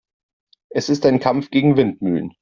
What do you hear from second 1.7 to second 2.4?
Windmühlen.